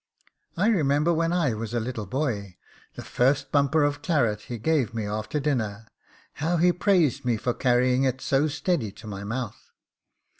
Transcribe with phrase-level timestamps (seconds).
[0.57, 2.57] I remember when I was a little boy,
[2.95, 5.85] the first bumper of claret he gave me after dinner,
[6.41, 9.69] how he praised me for carrying it so steady to my mouth.